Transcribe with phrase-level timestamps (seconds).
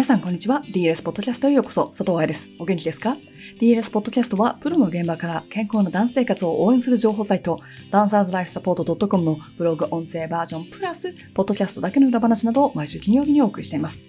[0.00, 0.62] 皆さん、こんにちは。
[0.64, 1.88] DLS ポッドキャストへようこそ。
[1.88, 2.48] 佐藤愛です。
[2.58, 3.18] お元気ですか
[3.60, 14.00] ?DLS ポッドキャストは、プロの現場から健康なダンス生活を応援する情報サイト、ダンサーズライフサポート .com のブログ音声バージョンプラス、ポッドキャストだけの裏話などを毎週金曜日にお送りしています。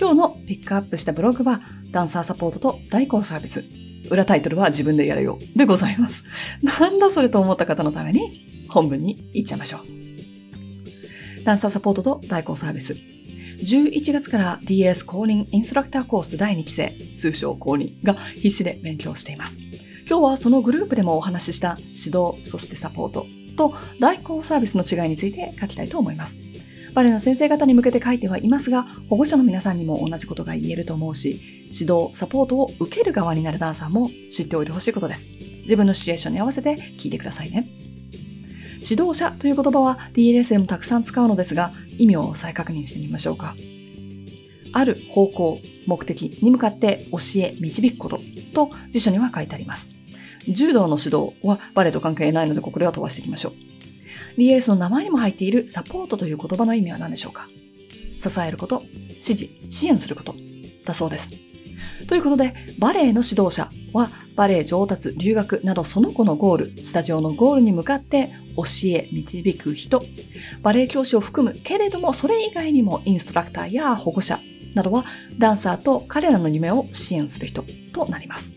[0.00, 1.60] 今日のピックアップしたブログは、
[1.90, 3.62] ダンサーサポートと代行サービス。
[4.10, 6.24] 裏タイトルは自分でやれよでございます。
[6.62, 11.44] なんだそれと思った方のために、本文に行っちゃいましょう。
[11.44, 13.15] ダンサーサポートと代行サービス。
[13.58, 19.58] 11月から DS 公認インストラクターコース第2期生、通称公認が必死で勉強しています。
[20.08, 26.36] 今日はそのグループでもお話しした指導、そしてサポートと代行サービスの違いについて書きたいと思います。
[26.94, 35.28] バレエの先生方に向けて書いてはいますが、保護者の皆さんにも同じことが言えると思うし、指導、サポートを受ける側になるダンサーも知っておいてほしいことです。
[35.64, 37.66] 自分のシチュエーションに合わせて聞いてくださいね。
[38.88, 43.54] 指導者という言葉は DLS でもたくさん使うのですが、意味を再確認してみましょうか。
[44.72, 48.20] ある方向、目的に向かって教え、導くこと
[48.52, 49.88] と辞書には書いてあります。
[50.48, 53.52] 柔道の指導はバレエと関係ないのでここでは飛ばしていきましょう。
[54.38, 57.48] DLS の名前にも入っているサポートという言葉の意味は何でしょうか
[58.20, 60.34] 支えること、指示、支援すること
[60.84, 61.28] だそうです。
[62.06, 70.02] ということで、バレエの指導者は、バレエ上達、留学などその子のゴール、スタジオのゴールに向かって教え、導く人、
[70.62, 74.38] バレエ教師を含むけれども、それ以外にもインストラクターや保護者
[74.74, 75.04] などは、
[75.38, 78.52] ダンサーと彼らの夢を支援する人となります。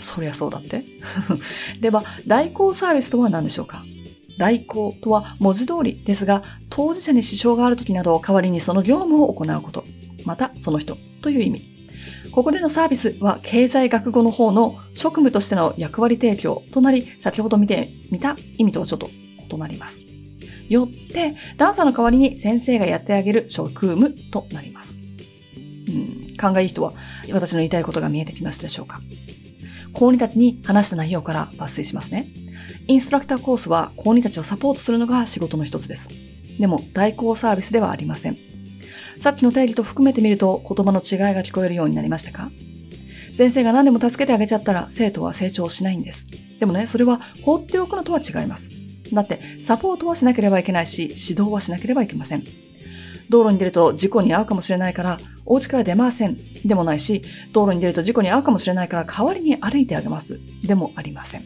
[0.00, 0.84] そりゃそうだって？
[1.80, 3.84] では、代行サービスとは何でしょうか？
[4.38, 9.84] 代行とは文字通りですが、当事者に支障がある時など代わりにその業務を行うこと、
[10.24, 11.67] またその人という意味。
[12.38, 19.10] ここでのサービスは経済学語の方の職務としての役割提供となり、先ほど見てみた意味とはちょっと
[19.50, 19.98] 異なります。
[20.68, 24.96] よって、ダンサーの代わりに先生がやってあげる職務となります。
[25.88, 25.90] う
[26.32, 26.92] ん、勘がいい人は
[27.32, 29.00] 私の言いたいことが見えてきましたでしょうか
[29.92, 32.28] 高2たちに話した内容から抜粋しますね。
[32.86, 36.08] インストラクターコースは高2たちをサポートするのが仕事の一つです。
[36.60, 38.36] でも代行サービスではありません。
[39.20, 42.50] さっきの定義と含めてみると言葉の違いが聞こえるようになりましたか？
[43.34, 46.26] 先生が何でも助けてあげちゃったら生徒は成長しないんです。
[46.58, 48.68] でもね、それは放っておくのとは違います。
[49.12, 52.44] だって、サポートはしなければいけないし、指導はしなければいけません。
[53.28, 56.36] 道路に出ると事故に遭うかもしれないから、お家から出ません。
[56.64, 60.40] でもないし、道路に出ると事故に遭うかもしれないから、代わりに歩いてあげます。
[60.64, 61.44] でもありません。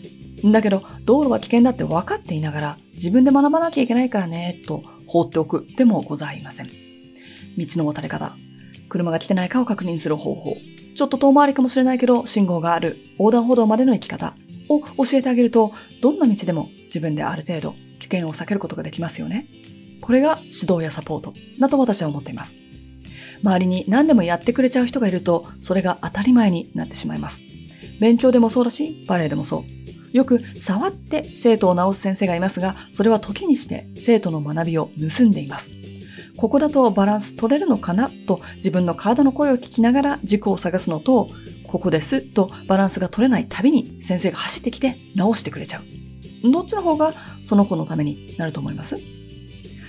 [0.50, 6.68] だけど、道路は危険だって分かっていながら、自分で学ばなきゃいけないからね、と放っておくでもございません。
[7.58, 8.36] 道の渡り方、
[8.88, 10.56] 車が来てないかを確認する方法、
[10.94, 14.34] ちょっと遠回りかもしれないけど信号がある横断歩道までの行き方
[14.68, 19.46] を教えてあげると、どんな道でも自分である程度危険を避けることができますよね。
[20.00, 22.56] これが指導やサポートだと私は思っています。
[23.42, 27.40] 周りに何でもやってくれちゃう人がいると、それが当たり前になってしまいます。
[28.00, 29.64] 勉強でもそうだし、バレエでもそ
[30.12, 30.16] う。
[30.16, 35.70] よく触って生徒を直す先生がいますが、それは時にして生徒の学びを盗んでいます。
[36.36, 38.10] ここだとバランス取れるのかな？
[38.26, 41.30] と自分の体の声を聞きながら軸を探すのと、
[41.68, 46.50] ここですとバランスが取れないたびに先生が走ってきて直してくれちゃう。
[46.50, 48.96] どっちの方がその子のためになると思います？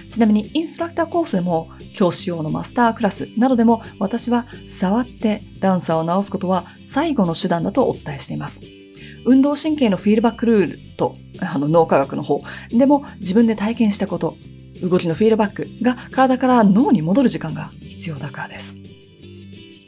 [0.10, 8.62] ちなみにインストラクターコースでも教師用のマスタークラスなどでも私は触ってダンサーを直すことは最後の手段だとお伝えしています。
[9.26, 14.36] 運動神経のフィードバックルールとあの脳科学の方でも自分で体験したこと
[14.84, 18.76] 動きのフィードバックが体から脳に戻る時間が必要だからです。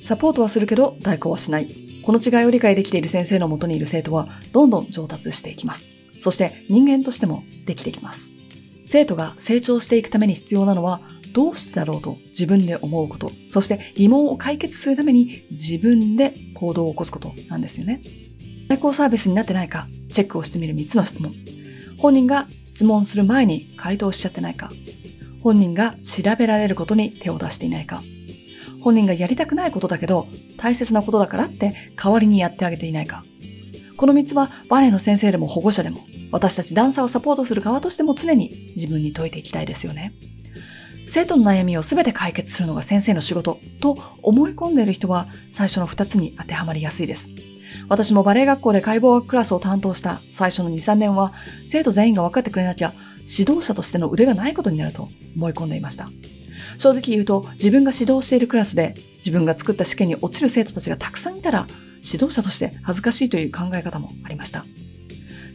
[0.03, 1.67] サポートはするけど代行はしない。
[2.03, 5.87] この違いを理解できている先生のもとにいる生徒はどんどん上達していきます。
[6.21, 8.29] そして人間としてもできてきます。
[8.85, 11.01] 生徒が成長していくために必要なのは
[11.33, 18.01] どうしてだろうと自分で思うこと、そして疑問を解決するために自分で行動を起こすことなんですよね。
[18.69, 21.33] 代行サービスになってないかチェックをしてみる3つの質問。
[21.97, 24.71] 本人が質問する前に回答しちゃってないか、
[25.41, 28.03] 本人が調べられることに手を出していないか、
[28.81, 30.27] 本人がやりたくないことだけど
[30.57, 33.23] 大切なことだからって代わりにやってあげていないか。
[33.97, 40.13] この3つはバレエの先生でも保護者でも私たちダンサーをサポートする側としても常に自分に解いていきたいですよね。
[41.07, 47.29] 生徒の悩みを全て解決するのが先生の仕事と思い込んでいる人は最初の2つに当てはまりやすいです。
[47.87, 51.33] 私もバレエ学校で解剖学クラスを担当した最初の2、3年は、
[51.69, 52.93] 生徒全員が分かってくれなきゃ、
[53.27, 56.09] 指導者としての腕がないことになると思い込んでいました。
[56.77, 61.67] 正直言うと、自分が指導しているクラスで、自分が作った試験に落ちる生徒たちがたくさんいたら、
[62.03, 64.65] 指導者として恥ずかしいという考え方もありました。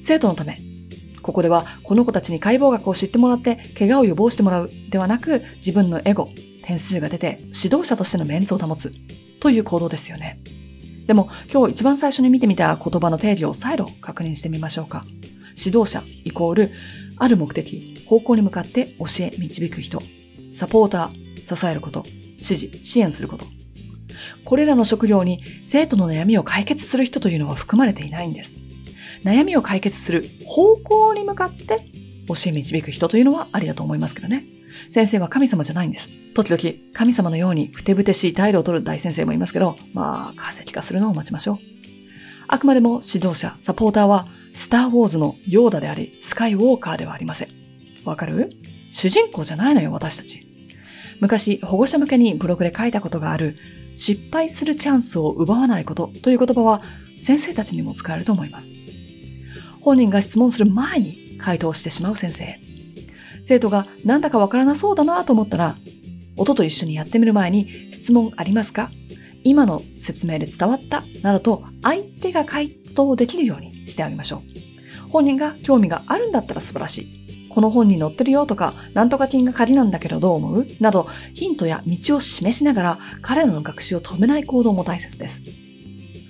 [0.03, 0.61] 生徒のため、
[1.23, 6.29] ここではこの子たちに解剖学を知ってもらって怪我を予防してもらうではなく自分のエゴ、
[6.63, 8.93] 点数が出て指導者としてのメンツを保つ。
[9.41, 10.39] という行動ですよね。
[11.07, 15.05] でも今日一番最初に見てみた言葉の定義を再度確認してみましょうか。
[15.57, 16.71] 指導者イコール、
[17.17, 20.01] ある目的、方向に向かって教え、導く人。
[20.55, 22.05] サポーター、支えること。
[22.39, 23.45] 指示、支援すること。
[24.45, 28.57] これらの職業に生徒の悩みを解決する人というのは含まれていないんです。
[29.25, 31.81] 悩みを解決する方向に向かって
[32.27, 34.45] 教え導く人というのはありだと思いますけどね。
[34.89, 36.09] 先生は神様じゃないんです。
[36.35, 41.59] 時々神様のようにふてぶてしい態度を取る大先生もいますけど、まあ、化石化するのを待ちましょう。
[42.49, 47.49] あくまでも指導者、サポーターは、スターウォーズのヨーダであり、スカイウォーカーではありません。
[48.05, 48.51] わかる？
[48.93, 50.47] 主人公じゃないのよ、私たち。
[51.21, 53.57] 昔、保護者向けにブログで書いたことがある、
[53.97, 56.83] 失敗するチャンスを奪わないことという言葉は、
[57.19, 58.73] 先生たちにも使えると思います。
[59.81, 62.59] 本人が質問する前に回答してしまう先生。
[63.45, 65.77] 生徒がなんだかわからなそうだなと思ったら、
[66.37, 68.91] 音と一緒にやってみる前に質問ありますか？
[69.43, 71.03] 今の説明で伝わった？
[71.23, 74.43] などと相手が回答できるようにしてあげましょ
[75.07, 75.11] う。
[75.11, 77.49] 本人が興味があるんだったら素晴らしい。
[77.49, 80.67] この本に載ってるよとか、なんとか金が仮なんだけどどう思う？
[80.79, 85.43] など、ヒントや道を示しながら彼らの学習を止めない行動も大切です。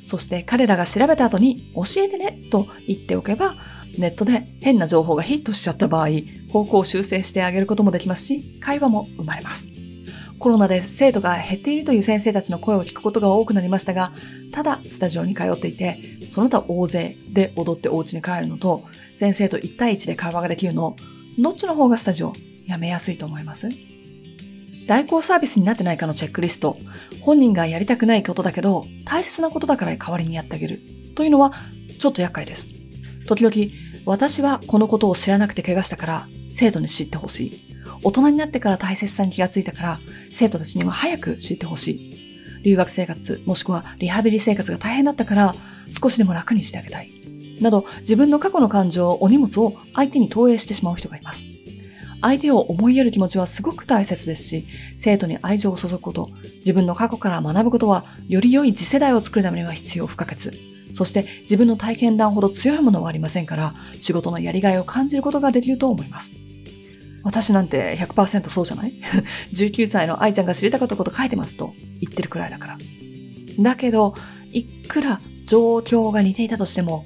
[0.06, 3.54] そして彼らが調べた後に教えてねと言っておけば、
[3.98, 6.08] ネットで変な情報がヒットしちゃった場合、
[6.52, 9.68] 方向を修正してあげることもできますし、会話も生まれます。
[10.38, 14.12] コロナで生徒が減っているという先生たちの声を聞くことが多くなりましたが、
[14.52, 15.98] ただスタジオに通っていて、
[16.28, 20.96] その他大勢で踊ってお家に帰るのと、先生と1対1で会話ができるの、
[21.38, 22.32] どっちの方がスタジオ
[22.66, 23.68] やめやすいと思います？
[24.86, 26.78] 代行サービスになってないかのチェックリスト、
[27.20, 30.80] 本人がやりたくないことだけど、大切なことだから代わりにやってあげる。
[31.14, 31.52] というのは、
[31.98, 32.70] ちょっと厄介です。
[33.30, 33.72] 時々、
[34.06, 37.60] 私はこのことを知らなくて怪我したから、生徒に知ってほしい。
[38.02, 40.00] 大人になってから大切さに気がついたから、
[40.32, 42.62] 生徒たちには早く知ってほしい。
[42.64, 45.54] 留学生活、もしくはリハビリ生活が大変だったから、
[46.02, 47.12] 少しでも楽にしてあげたい。
[47.60, 51.44] など、自分の過去の感情、お荷物を相手に投影してしまう人がいます。
[52.20, 54.66] 相手を思いやる気持ちはすごく大切ですし、
[54.98, 60.50] 生徒に愛情を注ぐこと、自分の過去から学ぶことは、より良い次世代を作るためには必要不可欠。
[60.92, 66.32] そして自分の体験談ほど強いものはありませんから、仕事のやりがいを感じることができると思います。
[67.22, 68.92] 私なんて100%そうじゃない
[69.52, 72.78] ?19 歳の愛ちゃんが知りたかったこと書いてますと言ってるくらいだから。
[73.58, 74.14] だけど、
[74.52, 77.04] いくら状況が似ていたとしても、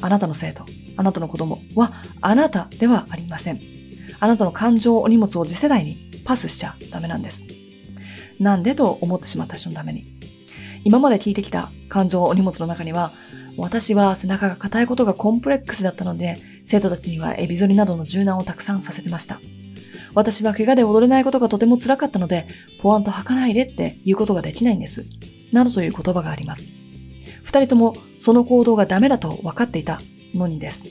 [0.00, 0.64] あなたの生徒、
[0.96, 3.60] あなたの子供はあなたではありません。
[4.18, 7.42] あなたの感情、お荷物を次世代にパスしちゃダメなんです。
[8.40, 10.04] なんでと思ってしまった人のために。
[10.84, 13.12] 今まで聞いてきた感情、お荷物の中には、
[13.56, 19.40] 私は背中が硬いことがコンプレックスだったので、生徒たちにはエビ反りなどの柔軟をたくさんさせてました。
[20.14, 22.46] 私は怪我で踊れないことがとても辛かったので、
[22.80, 25.04] ポワンと吐かないでって言うことができないんです。
[25.52, 26.64] などという言葉があります。
[27.42, 30.00] 二人ともその行動がダメだと分かっていた
[30.34, 30.82] のにです。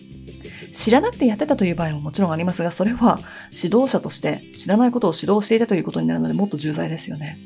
[0.73, 3.19] 知らなくてやってたという場合ももちろんありますが、それは
[3.51, 7.37] 指導者として知らないことを指導していたということになるのでもっと重罪ですよね。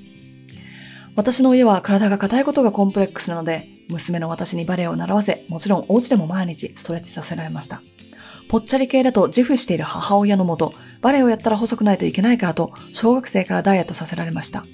[1.15, 7.81] 私の家は体が硬いことがコンプレックスなので、娘の私にバレエを習わせ、もちろんお家でも毎日ストレッチさせられました。
[8.49, 14.65] ぽっちゃり系だと自負している母親のもと、バレエをやったら細くないといけないからと、小学生からダイエットさせられました。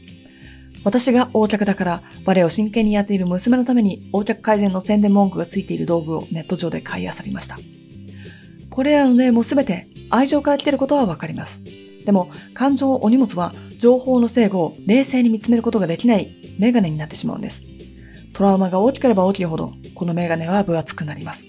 [0.84, 7.60] 私が横脚だから、バレエを真剣にやっている娘のために、横脚改善の宣伝文句がついている道具をネット上で買い漁りました。
[8.72, 11.60] これらの例もすべて愛情から来ていることはわかります。
[12.06, 16.30] でも、感情お荷物は情報の整合を冷静に見つめることができない
[16.60, 17.64] メガネになってしまうんです。
[18.34, 21.44] トラウマが大きければ大きいほど、このメガネは分厚くなります。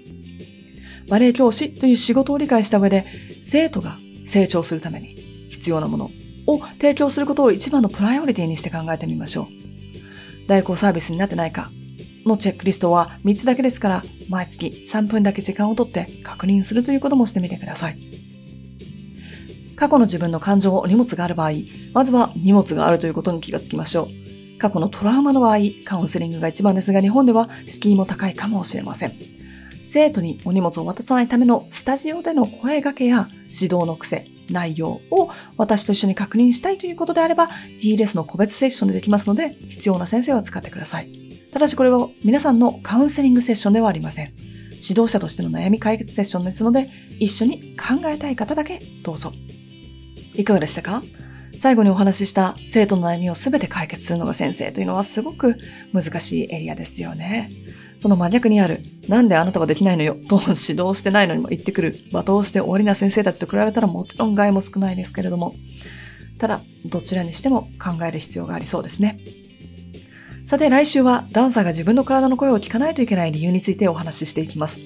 [1.09, 3.05] バレエ教師という仕事を理解した上で、
[3.43, 5.15] 生徒が成長するために
[5.51, 6.11] 必要なもの
[6.47, 10.49] を提供することを一番のプライオリティにして考えてみましょう。
[10.49, 11.71] 代行サービスになってないか
[12.25, 18.12] のチェックリストは3つだけですから、毎月3分だけ時間をとって確認するということもしてみてください。
[19.77, 21.53] 過去の自分の感情、荷物がある場合、
[21.93, 24.59] まずは荷物があるということに気がつきましょう。
[24.59, 29.13] 過去のトラウマの場合、カウンセリングが一番ですが、日本では敷居も高いかもしれません。
[29.85, 37.51] 生徒にお荷物を渡さないためのスタジオでの声掛けや指導の癖、内容を私と一緒に確認したいということであれば、
[37.83, 41.11] DLS の個別セッションでできますので、必要な先生は使ってください。
[41.53, 44.33] ただしこれは皆さんのカウンセリングセッションではありません。
[44.81, 49.33] 指導者としての悩み解決セッションですので、一緒に考えたい方だけどうぞ。
[50.35, 51.03] いかがでしたか？
[51.59, 55.59] 最後にお話しした生徒の悩みを全て解決するのが先生というのはすごく
[55.93, 57.53] 難しいエリアですよね。
[57.99, 65.53] その真逆にある、なんであなたはできないのよ、と指導してないのにも言ってくる、罵倒して終わりな先生たちと比べたらもちろん害も少ないですけれども、
[66.39, 69.19] ただ、どちらにしても考える必要がありそうですね。
[70.47, 74.81] さて来週はダンサーが自分の体の声を聞かないといけない理由についてお話ししていきます。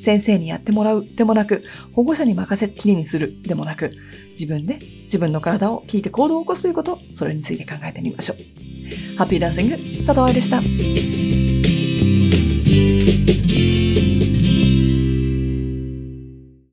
[0.00, 1.62] 先生にやってもらうでもなく、
[1.92, 3.92] 保護者に任せっきりにするでもなく、
[4.30, 9.16] 自分で自分の体を聞いて行動を起こすということ、それについて考えてみましょう。
[9.16, 9.76] ハッピーダンシング、
[10.06, 10.60] 佐藤愛でした。